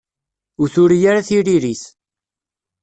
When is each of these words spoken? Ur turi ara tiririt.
Ur 0.61 0.67
turi 0.73 0.97
ara 1.09 1.27
tiririt. 1.27 1.83